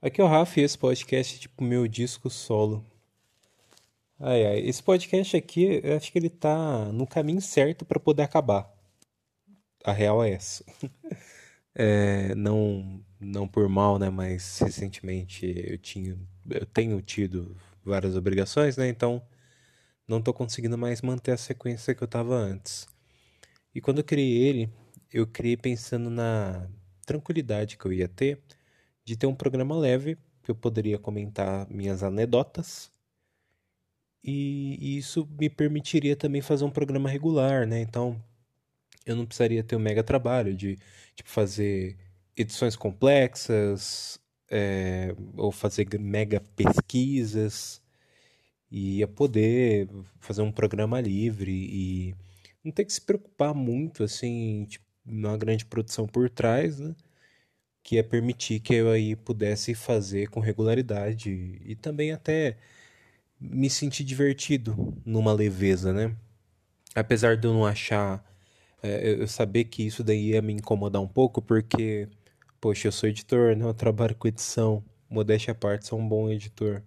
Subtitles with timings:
[0.00, 2.84] Aqui é o Rafa e esse podcast é tipo meu disco solo.
[4.20, 8.22] Ai, ai, esse podcast aqui, eu acho que ele tá no caminho certo pra poder
[8.22, 8.70] acabar.
[9.84, 10.64] A real é essa.
[11.78, 14.08] É, não, não por mal, né?
[14.08, 16.18] Mas recentemente eu tinha,
[16.48, 17.54] eu tenho tido
[17.84, 18.88] várias obrigações, né?
[18.88, 19.20] Então
[20.08, 22.88] não tô conseguindo mais manter a sequência que eu tava antes.
[23.74, 24.70] E quando eu criei ele,
[25.12, 26.66] eu criei pensando na
[27.04, 28.40] tranquilidade que eu ia ter
[29.06, 32.90] de ter um programa leve que eu poderia comentar minhas anedotas
[34.22, 37.80] e, e isso me permitiria também fazer um programa regular, né?
[37.80, 38.20] Então
[39.06, 40.76] eu não precisaria ter um mega trabalho de
[41.14, 41.96] tipo, fazer
[42.36, 44.18] edições complexas
[44.50, 47.80] é, ou fazer mega pesquisas
[48.70, 49.88] e ia poder
[50.20, 52.14] fazer um programa livre e
[52.64, 56.94] não ter que se preocupar muito assim, tipo, uma grande produção por trás, né?
[57.86, 62.56] Que ia permitir que eu aí pudesse fazer com regularidade e também até
[63.40, 66.16] me sentir divertido numa leveza, né?
[66.96, 68.24] Apesar de eu não achar,
[68.82, 72.08] é, eu saber que isso daí ia me incomodar um pouco, porque,
[72.60, 73.64] poxa, eu sou editor, né?
[73.64, 76.82] Eu trabalho com edição, modéstia à parte, sou um bom editor.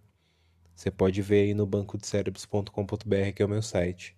[0.75, 4.17] Você pode ver aí no bancodecerebros.com.br, que é o meu site.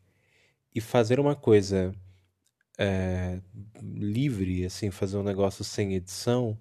[0.74, 1.94] E fazer uma coisa
[2.76, 3.40] é,
[3.84, 6.58] livre, assim, fazer um negócio sem edição,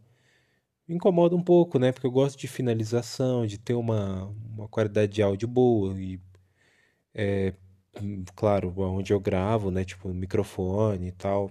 [0.91, 1.93] incomoda um pouco, né?
[1.93, 6.21] Porque eu gosto de finalização, de ter uma, uma qualidade de áudio boa e,
[7.15, 7.55] é,
[8.35, 9.85] claro, onde eu gravo, né?
[9.85, 11.51] Tipo, microfone e tal.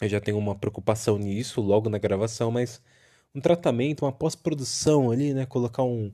[0.00, 2.80] Eu já tenho uma preocupação nisso logo na gravação, mas
[3.34, 5.46] um tratamento, uma pós-produção ali, né?
[5.46, 6.12] Colocar um.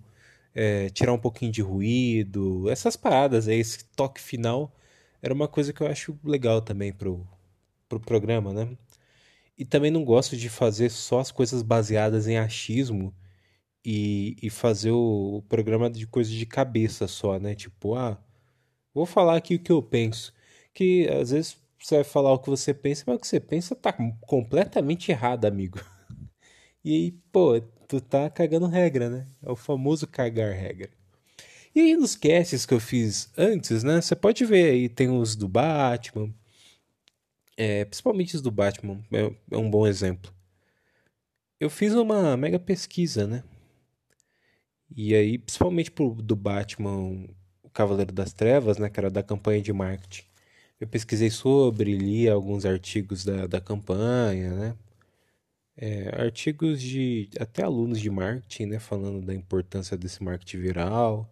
[0.55, 4.72] É, tirar um pouquinho de ruído, essas paradas esse toque final,
[5.22, 7.27] era uma coisa que eu acho legal também pro,
[7.88, 8.77] pro programa, né?
[9.56, 13.14] E também não gosto de fazer só as coisas baseadas em achismo
[13.84, 17.55] e, e fazer o, o programa de coisas de cabeça só, né?
[17.55, 18.19] Tipo, ah,
[18.92, 20.34] vou falar aqui o que eu penso.
[20.72, 23.76] Que às vezes você vai falar o que você pensa, mas o que você pensa
[23.76, 23.92] tá
[24.26, 25.81] completamente errado, amigo.
[26.86, 29.26] E aí, pô, tu tá cagando regra, né?
[29.42, 30.91] É o famoso cagar regra.
[31.75, 34.00] E aí nos casts que eu fiz antes, né?
[34.00, 36.31] Você pode ver aí, tem os do Batman,
[37.56, 40.32] é, principalmente os do Batman, é, é um bom exemplo.
[41.60, 43.42] Eu fiz uma mega pesquisa, né?
[44.97, 47.26] E aí, principalmente pro do Batman,
[47.62, 48.88] o Cavaleiro das Trevas, né?
[48.91, 50.25] Que era da campanha de marketing.
[50.81, 54.76] Eu pesquisei sobre, li alguns artigos da, da campanha, né?
[55.76, 58.78] É, artigos de até alunos de marketing, né?
[58.78, 61.31] Falando da importância desse marketing viral.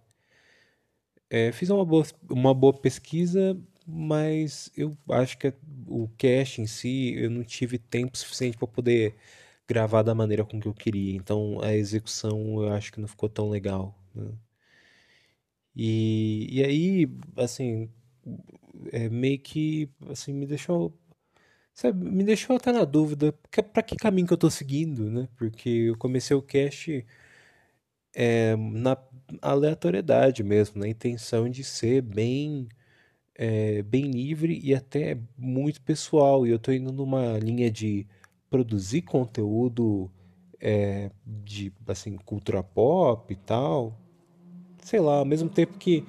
[1.31, 5.53] É, fiz uma boa, uma boa pesquisa, mas eu acho que
[5.87, 9.15] o cast em si eu não tive tempo suficiente para poder
[9.69, 11.15] gravar da maneira com que eu queria.
[11.17, 13.97] Então a execução eu acho que não ficou tão legal.
[14.15, 14.33] Né?
[15.75, 17.91] E, e aí, assim,
[18.93, 20.99] é meio que assim, me deixou.
[21.75, 23.33] Sabe, me deixou até na dúvida
[23.73, 25.29] para que caminho que eu tô seguindo, né?
[25.37, 27.07] Porque eu comecei o cast
[28.15, 28.97] é, na
[29.41, 32.69] aleatoriedade mesmo, na intenção de ser bem
[33.35, 36.47] é, bem livre e até muito pessoal.
[36.47, 38.07] E eu estou indo numa linha de
[38.51, 40.11] produzir conteúdo
[40.61, 43.99] é, de assim cultura pop e tal.
[44.83, 46.05] Sei lá, ao mesmo tempo que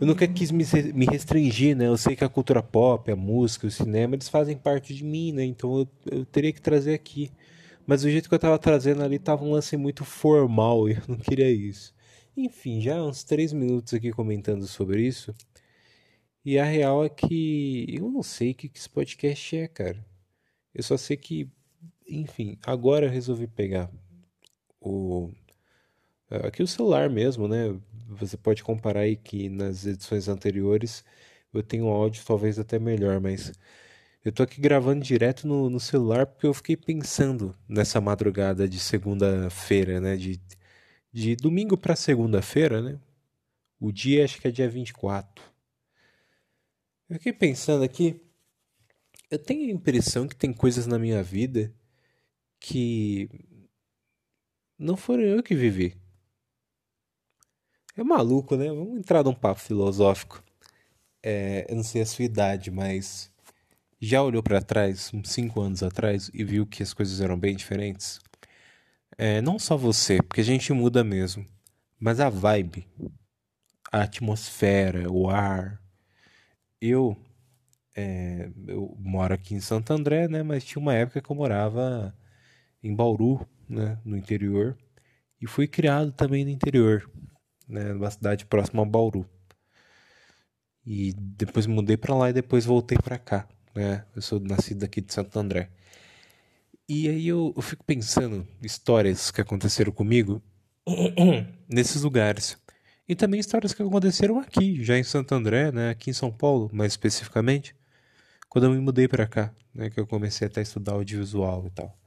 [0.00, 1.86] eu nunca quis me, me restringir, né?
[1.86, 5.32] Eu sei que a cultura pop, a música, o cinema, eles fazem parte de mim,
[5.32, 5.44] né?
[5.44, 5.88] Então eu,
[6.18, 7.30] eu teria que trazer aqui.
[7.86, 11.02] Mas o jeito que eu tava trazendo ali tava um lance muito formal e eu
[11.08, 11.94] não queria isso.
[12.36, 15.34] Enfim, já uns três minutos aqui comentando sobre isso.
[16.44, 20.04] E a real é que eu não sei o que esse podcast é, cara.
[20.74, 21.48] Eu só sei que,
[22.06, 23.90] enfim, agora eu resolvi pegar
[24.80, 25.32] o
[26.30, 27.74] aqui o celular mesmo, né?
[28.08, 31.04] Você pode comparar aí que nas edições anteriores
[31.52, 33.52] eu tenho um áudio talvez até melhor, mas
[34.24, 38.80] eu tô aqui gravando direto no, no celular porque eu fiquei pensando nessa madrugada de
[38.80, 40.16] segunda-feira, né?
[40.16, 40.40] De,
[41.12, 42.98] de domingo para segunda-feira, né?
[43.80, 45.53] O dia acho que é dia 24.
[47.14, 48.20] Eu fiquei pensando aqui,
[49.30, 51.72] eu tenho a impressão que tem coisas na minha vida
[52.58, 53.28] que
[54.76, 55.96] não foram eu que vivi.
[57.96, 58.66] É maluco, né?
[58.66, 60.42] Vamos entrar num papo filosófico.
[61.22, 63.32] É, eu não sei a sua idade, mas
[64.00, 67.54] já olhou para trás, uns 5 anos atrás, e viu que as coisas eram bem
[67.54, 68.18] diferentes?
[69.16, 71.46] É, não só você, porque a gente muda mesmo,
[71.96, 72.88] mas a vibe,
[73.92, 75.83] a atmosfera, o ar,
[76.80, 77.16] eu,
[77.96, 80.42] é, eu moro aqui em Santo André, né?
[80.42, 82.16] Mas tinha uma época que eu morava
[82.82, 83.98] em Bauru, né?
[84.04, 84.76] No interior.
[85.40, 87.10] E fui criado também no interior,
[87.68, 89.28] né, numa cidade próxima a Bauru.
[90.86, 94.06] E depois mudei para lá e depois voltei para cá, né?
[94.16, 95.70] Eu sou nascido aqui de Santo André.
[96.88, 100.42] E aí eu, eu fico pensando histórias que aconteceram comigo
[101.68, 102.58] nesses lugares.
[103.08, 106.70] E também histórias que aconteceram aqui, já em Santo André, né, aqui em São Paulo,
[106.72, 107.76] mais especificamente,
[108.48, 111.70] quando eu me mudei para cá, né, que eu comecei até a estudar audiovisual e
[111.70, 111.98] tal.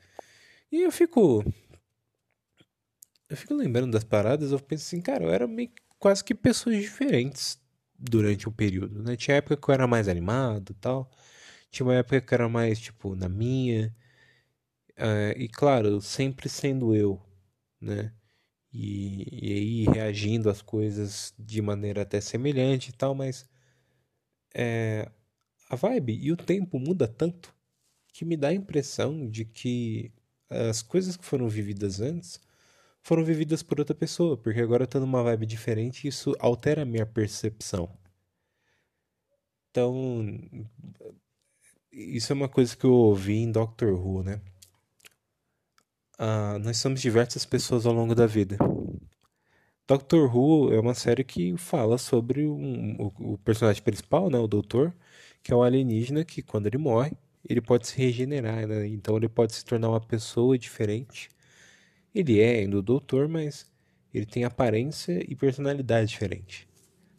[0.71, 1.43] E eu fico
[3.29, 6.77] eu fico lembrando das paradas, eu penso assim, cara, eu era meio quase que pessoas
[6.77, 7.59] diferentes
[7.97, 9.15] durante o período, né?
[9.15, 11.11] Tinha época que eu era mais animado tal,
[11.71, 13.93] tinha uma época que eu era mais, tipo, na minha,
[14.97, 17.21] uh, e claro, sempre sendo eu,
[17.81, 18.13] né?
[18.79, 23.49] E, e aí reagindo às coisas de maneira até semelhante e tal, mas
[24.53, 25.09] é,
[25.67, 27.55] a vibe e o tempo muda tanto
[28.13, 30.11] que me dá a impressão de que
[30.47, 32.39] as coisas que foram vividas antes
[33.01, 36.83] foram vividas por outra pessoa, porque agora eu tô numa vibe diferente e isso altera
[36.83, 37.89] a minha percepção.
[39.71, 40.39] Então,
[41.91, 44.39] isso é uma coisa que eu ouvi em Doctor Who, né?
[46.17, 48.57] Ah, nós somos diversas pessoas ao longo da vida.
[49.87, 54.47] Doctor Who é uma série que fala sobre um, o, o, personagem principal, né, o
[54.47, 54.93] Doutor,
[55.43, 57.13] que é um alienígena que quando ele morre,
[57.47, 58.87] ele pode se regenerar, né?
[58.87, 61.29] Então ele pode se tornar uma pessoa diferente.
[62.13, 63.71] Ele é ainda o Doutor, mas
[64.13, 66.67] ele tem aparência e personalidade diferente.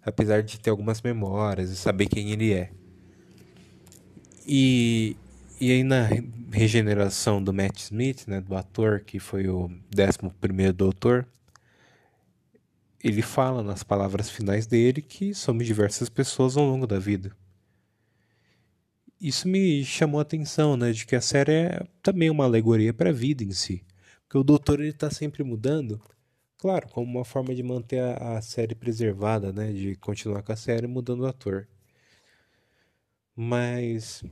[0.02, 2.70] Apesar de ter algumas memórias e saber quem ele é.
[4.46, 5.16] E
[5.60, 6.08] e aí na
[6.52, 11.26] regeneração do Matt Smith, né, do ator que foi o 11º doutor,
[13.02, 17.36] ele fala nas palavras finais dele que somos diversas pessoas ao longo da vida.
[19.20, 23.10] Isso me chamou a atenção, né, de que a série é também uma alegoria para
[23.10, 23.84] a vida em si.
[24.22, 26.00] Porque o doutor ele está sempre mudando,
[26.56, 30.56] claro, como uma forma de manter a, a série preservada, né, de continuar com a
[30.56, 31.66] série mudando o ator.
[33.34, 34.22] Mas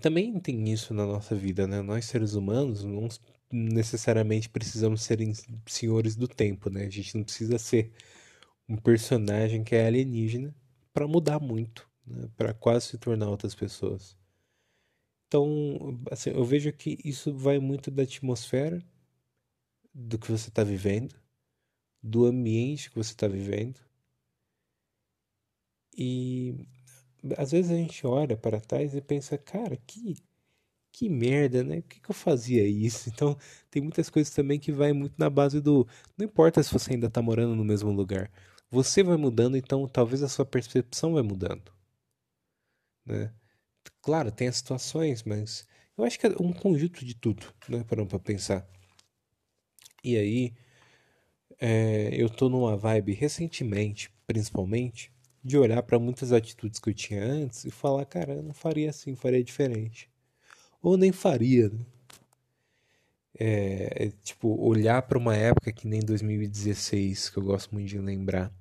[0.00, 1.82] também tem isso na nossa vida, né?
[1.82, 3.08] Nós seres humanos não
[3.50, 5.18] necessariamente precisamos ser
[5.66, 6.84] senhores do tempo, né?
[6.84, 7.92] A gente não precisa ser
[8.68, 10.54] um personagem que é alienígena
[10.92, 12.28] para mudar muito, né?
[12.36, 14.16] Para quase se tornar outras pessoas.
[15.28, 18.84] Então, assim, eu vejo que isso vai muito da atmosfera
[19.92, 21.14] do que você está vivendo,
[22.02, 23.80] do ambiente que você está vivendo.
[25.96, 26.68] E
[27.36, 30.16] às vezes a gente olha para trás e pensa, cara, que
[30.94, 31.80] que merda, né?
[31.82, 33.10] Por que, que eu fazia isso?
[33.14, 33.36] Então,
[33.70, 35.86] tem muitas coisas também que vai muito na base do.
[36.16, 38.30] Não importa se você ainda está morando no mesmo lugar.
[38.70, 41.72] Você vai mudando, então talvez a sua percepção vai mudando.
[43.04, 43.32] Né?
[44.02, 45.66] Claro, tem as situações, mas
[45.96, 47.84] eu acho que é um conjunto de tudo, né?
[47.84, 48.66] Parando para pensar.
[50.02, 50.54] E aí,
[51.60, 55.12] é, eu tô numa vibe recentemente, principalmente,
[55.44, 58.90] de olhar para muitas atitudes que eu tinha antes e falar, cara, eu não faria
[58.90, 60.10] assim, faria diferente.
[60.82, 61.80] Ou nem faria, né?
[63.38, 67.98] É, é, tipo, olhar para uma época que nem 2016, que eu gosto muito de
[67.98, 68.52] lembrar,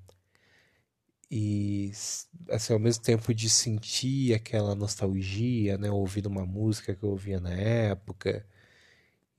[1.29, 1.91] e
[2.49, 7.39] assim, ao mesmo tempo de sentir aquela nostalgia, né, ouvindo uma música que eu ouvia
[7.39, 8.45] na época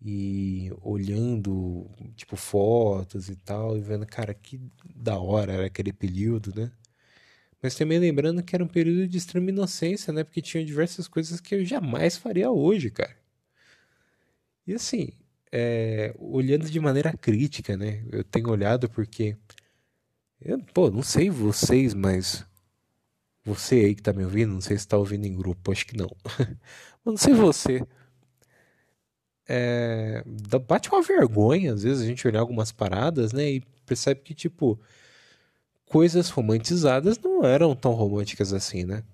[0.02, 4.60] e olhando tipo fotos e tal e vendo, cara, que
[4.94, 6.72] da hora era aquele período, né?
[7.64, 10.22] Mas também lembrando que era um período de extrema inocência, né?
[10.22, 13.16] Porque tinha diversas coisas que eu jamais faria hoje, cara.
[14.66, 15.12] E assim,
[15.50, 18.04] é, olhando de maneira crítica, né?
[18.12, 19.34] Eu tenho olhado porque.
[20.38, 22.44] Eu, pô, não sei vocês, mas.
[23.44, 25.96] Você aí que tá me ouvindo, não sei se tá ouvindo em grupo, acho que
[25.96, 26.14] não.
[27.02, 27.80] mas não sei você.
[29.48, 30.22] É,
[30.68, 33.52] bate uma vergonha, às vezes, a gente olhar algumas paradas, né?
[33.52, 34.78] E percebe que, tipo
[35.94, 39.04] coisas romantizadas não eram tão românticas assim, né?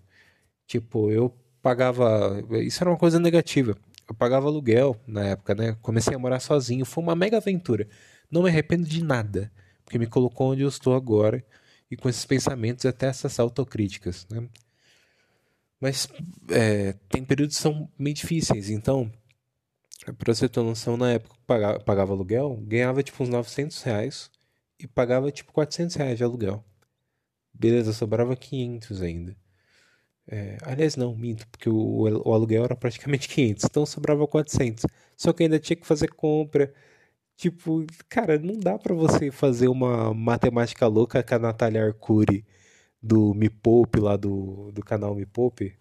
[0.67, 1.29] Tipo, eu
[1.61, 2.43] pagava.
[2.63, 3.77] Isso era uma coisa negativa.
[4.09, 5.77] Eu pagava aluguel na época, né?
[5.83, 6.87] Comecei a morar sozinho.
[6.87, 7.87] Foi uma mega aventura.
[8.31, 9.53] Não me arrependo de nada.
[9.85, 11.45] Porque me colocou onde eu estou agora.
[11.91, 14.49] E com esses pensamentos e até essas autocríticas, né?
[15.79, 16.09] Mas
[16.49, 18.71] é, tem períodos que são meio difíceis.
[18.71, 19.13] Então,
[20.17, 24.31] pra você ter noção, na época que pagava, pagava aluguel, ganhava tipo uns 900 reais
[24.79, 26.65] e pagava tipo 400 reais de aluguel.
[27.53, 29.37] Beleza, sobrava 500 ainda.
[30.27, 34.87] É, aliás, não, minto, porque o, o, aluguel era praticamente 500, então sobrava 400.
[35.17, 36.73] Só que ainda tinha que fazer compra.
[37.37, 42.45] Tipo, cara, não dá para você fazer uma matemática louca com a Natália Arcuri
[43.03, 45.75] do Me Poupe, lá do, do canal Me Poupe,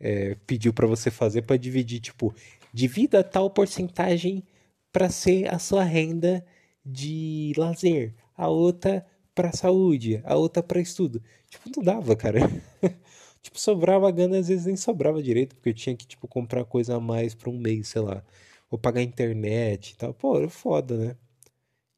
[0.00, 2.34] é, pediu para você fazer para dividir, tipo,
[2.72, 4.44] divida tal porcentagem
[4.92, 6.44] para ser a sua renda
[6.84, 9.06] de lazer, a outra
[9.38, 11.22] pra saúde, a outra pra estudo.
[11.48, 12.40] Tipo, não dava, cara.
[13.40, 16.96] tipo, sobrava grana, às vezes nem sobrava direito, porque eu tinha que, tipo, comprar coisa
[16.96, 18.24] a mais pra um mês, sei lá.
[18.68, 20.12] Ou pagar internet e tal.
[20.12, 21.16] Pô, era foda, né?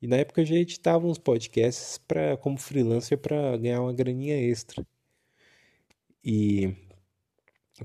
[0.03, 4.37] E na época eu já editava uns podcasts pra, como freelancer para ganhar uma graninha
[4.37, 4.87] extra.
[6.25, 6.75] E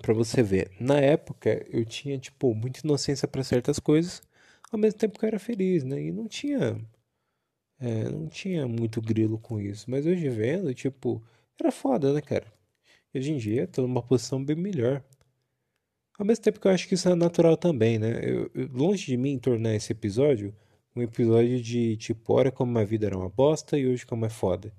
[0.01, 4.21] para você ver, na época eu tinha tipo muita inocência para certas coisas,
[4.71, 6.01] ao mesmo tempo que eu era feliz, né?
[6.01, 6.77] E não tinha
[7.79, 11.23] é, não tinha muito grilo com isso, mas hoje vendo, tipo,
[11.59, 12.45] era foda, né, cara?
[13.13, 15.03] Hoje em dia tô numa posição bem melhor.
[16.17, 18.21] Ao mesmo tempo que eu acho que isso é natural também, né?
[18.23, 20.55] Eu, longe de mim tornar esse episódio
[20.95, 24.29] um episódio de tipo, olha como a vida era uma bosta e hoje como é
[24.29, 24.73] foda.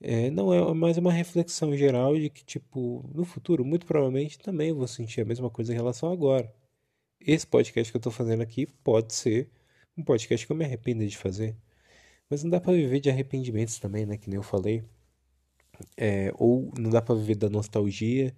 [0.00, 4.72] É, não é mais uma reflexão geral de que, tipo, no futuro, muito provavelmente também
[4.72, 6.52] vou sentir a mesma coisa em relação agora.
[7.20, 9.50] Esse podcast que eu tô fazendo aqui pode ser
[9.96, 11.56] um podcast que eu me arrependo de fazer.
[12.34, 14.18] Mas não dá para viver de arrependimentos também, né?
[14.18, 14.82] Que nem eu falei.
[15.96, 18.34] É, ou não dá para viver da nostalgia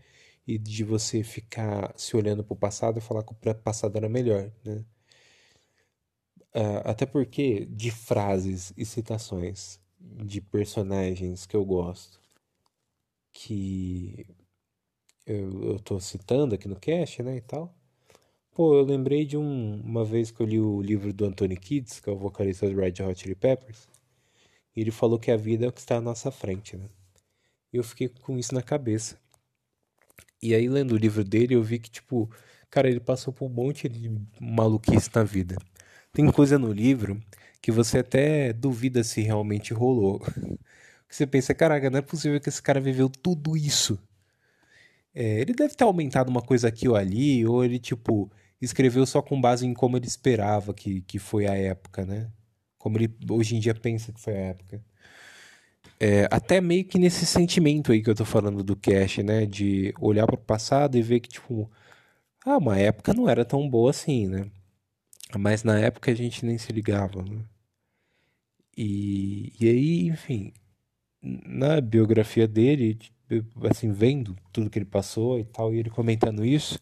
[0.46, 4.52] e de você ficar se olhando pro passado e falar que o passado era melhor,
[4.62, 4.84] né?
[6.54, 12.20] Uh, até porque de frases e citações de personagens que eu gosto,
[13.32, 14.26] que
[15.26, 17.74] eu, eu tô citando aqui no cast, né, e tal.
[18.56, 22.00] Pô, eu lembrei de um, uma vez que eu li o livro do Anthony Kids,
[22.00, 23.86] que é o vocalista do Red Hot Chili Peppers,
[24.74, 26.88] e ele falou que a vida é o que está à nossa frente, né?
[27.70, 29.18] E eu fiquei com isso na cabeça.
[30.42, 32.30] E aí, lendo o livro dele, eu vi que, tipo,
[32.70, 34.10] cara, ele passou por um monte de
[34.40, 35.58] maluquice na vida.
[36.10, 37.22] Tem coisa no livro
[37.60, 40.22] que você até duvida se realmente rolou.
[41.06, 43.98] Você pensa, caraca, não é possível que esse cara viveu tudo isso.
[45.14, 49.22] É, ele deve ter aumentado uma coisa aqui ou ali, ou ele, tipo, escreveu só
[49.22, 52.30] com base em como ele esperava que, que foi a época, né?
[52.78, 54.84] Como ele hoje em dia pensa que foi a época.
[55.98, 59.46] É, até meio que nesse sentimento aí que eu tô falando do Cash, né?
[59.46, 61.70] De olhar para o passado e ver que, tipo,
[62.44, 64.50] ah, uma época não era tão boa assim, né?
[65.38, 67.44] Mas na época a gente nem se ligava, né?
[68.76, 70.52] E, e aí, enfim,
[71.22, 72.98] na biografia dele,
[73.70, 76.78] assim, vendo tudo que ele passou e tal, e ele comentando isso,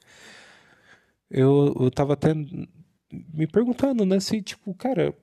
[1.31, 5.15] eu, eu tava até me perguntando, né, se, tipo, cara,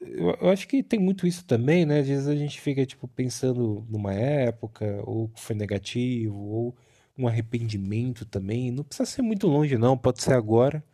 [0.00, 2.00] eu, eu acho que tem muito isso também, né?
[2.00, 6.76] Às vezes a gente fica, tipo, pensando numa época, ou que foi negativo, ou
[7.16, 8.70] um arrependimento também.
[8.70, 10.84] Não precisa ser muito longe, não, pode ser agora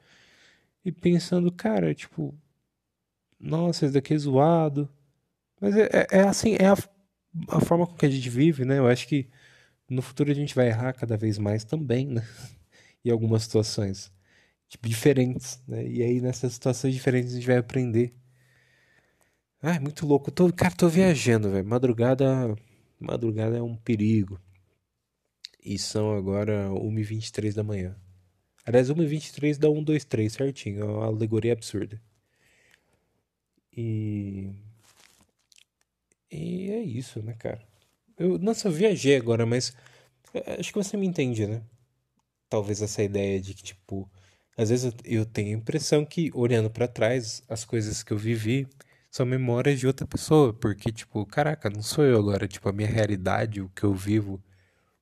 [0.84, 2.34] e pensando, cara, tipo,
[3.40, 4.88] nossa, esse daqui é zoado.
[5.60, 6.76] Mas é, é, é assim, é a,
[7.48, 8.78] a, forma com que a gente vive, né?
[8.78, 9.28] Eu acho que
[9.88, 12.22] no futuro a gente vai errar cada vez mais também, né?
[13.04, 14.12] Em algumas situações,
[14.68, 15.86] tipo, diferentes, né?
[15.86, 18.14] E aí nessas situações diferentes a gente vai aprender.
[19.62, 20.30] Ah, é muito louco.
[20.30, 21.66] tô, cara, tô viajando, velho.
[21.66, 22.54] Madrugada,
[23.00, 24.40] madrugada é um perigo.
[25.64, 27.96] E são agora 1h23 da manhã.
[28.66, 30.80] Aliás, 1,23 dá 1, 2, 3 certinho.
[30.80, 32.00] É uma alegoria absurda.
[33.76, 34.50] E.
[36.30, 37.62] E é isso, né, cara?
[38.18, 39.74] Eu, nossa, eu viajei agora, mas
[40.34, 41.62] é, acho que você me entende, né?
[42.54, 44.08] Talvez essa ideia de que, tipo,
[44.56, 48.68] às vezes eu tenho a impressão que, olhando para trás, as coisas que eu vivi
[49.10, 52.88] são memórias de outra pessoa, porque, tipo, caraca, não sou eu agora, tipo, a minha
[52.88, 54.40] realidade, o que eu vivo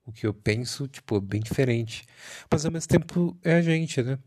[0.05, 2.05] o que eu penso, tipo, é bem diferente.
[2.51, 4.17] Mas ao mesmo tempo é a gente, né?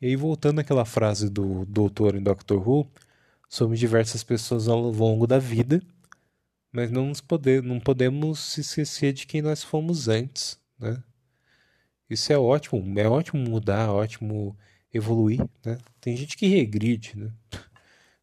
[0.00, 2.88] E aí, voltando àquela frase do doutor em Doctor Who,
[3.48, 5.82] somos diversas pessoas ao longo da vida,
[6.72, 11.02] mas não, nos poder, não podemos se esquecer de quem nós fomos antes, né?
[12.08, 14.56] Isso é ótimo, é ótimo mudar, é ótimo
[14.92, 15.78] evoluir, né?
[16.00, 17.32] Tem gente que regride, né?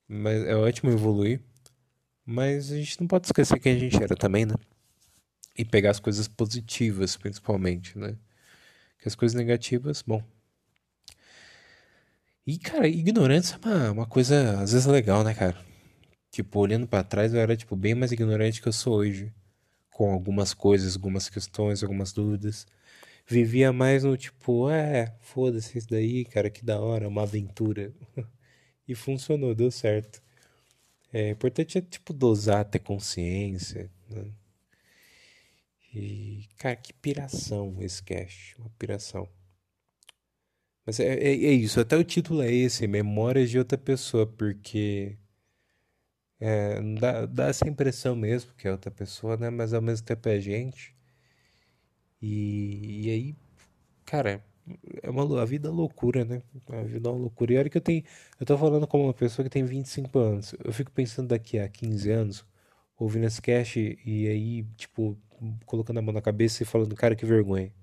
[0.08, 1.42] Mas é ótimo evoluir,
[2.26, 4.56] mas a gente não pode esquecer quem a gente era também, né?
[5.58, 8.16] e pegar as coisas positivas, principalmente, né?
[9.00, 10.24] Que as coisas negativas, bom.
[12.46, 15.58] E, cara, ignorância é uma, uma coisa, às vezes, legal, né, cara?
[16.32, 19.34] Tipo, olhando para trás, eu era, tipo, bem mais ignorante que eu sou hoje.
[19.92, 22.66] Com algumas coisas, algumas questões, algumas dúvidas.
[23.26, 27.94] Vivia mais no tipo, é, foda-se isso daí, cara, que da hora, uma aventura.
[28.88, 30.22] e funcionou, deu certo.
[31.12, 34.26] É importante é, tipo, dosar, ter consciência, né?
[35.94, 38.56] E, cara, que piração esse cast.
[38.60, 39.30] Uma piração.
[40.86, 45.18] Mas é, é, é, isso, até o título é esse, Memórias de Outra Pessoa, porque
[46.40, 49.50] é, dá, dá essa impressão mesmo que é outra pessoa, né?
[49.50, 50.93] Mas ao mesmo tempo é gente.
[52.24, 53.36] E, e aí,
[54.06, 54.42] cara,
[55.04, 56.42] É uma, a vida é loucura, né?
[56.70, 57.54] A vida é uma loucura.
[57.54, 58.04] E olha que eu tenho.
[58.40, 60.56] Eu tô falando como uma pessoa que tem 25 anos.
[60.64, 62.46] Eu fico pensando daqui a 15 anos,
[62.98, 65.18] ouvindo esse cast e aí, tipo,
[65.66, 67.74] colocando a mão na cabeça e falando, cara, que vergonha.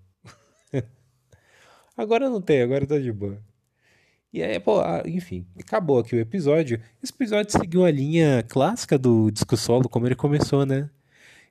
[1.96, 3.38] Agora não tem, agora tá de boa.
[4.32, 6.80] E aí, pô, enfim, acabou aqui o episódio.
[7.02, 10.88] Esse episódio seguiu a linha clássica do disco solo, como ele começou, né?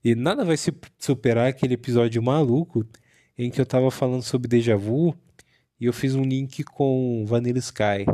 [0.03, 2.86] E nada vai se superar aquele episódio maluco
[3.38, 5.15] em que eu tava falando sobre déjà vu
[5.79, 8.06] e eu fiz um link com Vanilla Sky,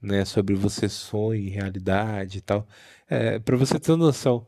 [0.00, 0.24] né?
[0.24, 2.66] Sobre você sonho realidade e tal.
[3.08, 4.46] É, para você ter noção,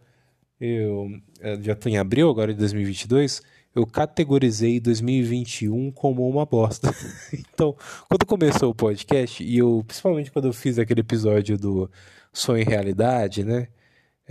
[0.60, 1.08] eu,
[1.40, 3.42] eu já tô em abril agora de 2022
[3.74, 6.92] eu categorizei 2021 como uma bosta.
[7.32, 7.76] então,
[8.08, 11.90] quando começou o podcast, e eu, principalmente quando eu fiz aquele episódio do
[12.32, 13.68] Sonho e Realidade, né?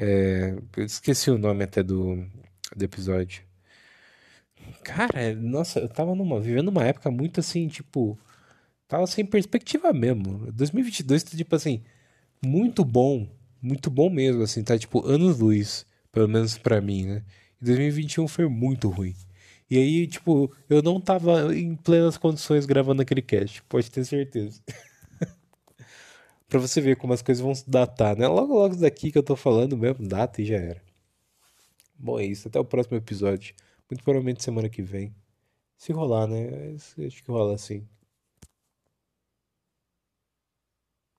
[0.01, 2.25] É, eu esqueci o nome até do,
[2.73, 3.43] do episódio.
[4.83, 8.17] Cara, nossa, eu tava numa, vivendo uma época muito assim, tipo,
[8.87, 10.49] tava sem perspectiva mesmo.
[10.53, 11.83] 2022 tá tipo assim,
[12.43, 13.27] muito bom,
[13.61, 17.23] muito bom mesmo, assim, tá tipo anos luz, pelo menos para mim, né?
[17.61, 19.15] E 2021 foi muito ruim.
[19.69, 24.61] E aí, tipo, eu não tava em plenas condições gravando aquele cast, pode ter certeza.
[26.49, 28.27] pra você ver como as coisas vão se datar, né?
[28.27, 30.81] Logo, logo daqui que eu tô falando mesmo, data e já era.
[31.97, 32.47] Bom, é isso.
[32.47, 33.53] Até o próximo episódio.
[33.89, 35.13] Muito provavelmente semana que vem.
[35.77, 36.75] Se rolar, né?
[36.75, 37.87] Acho que rola assim.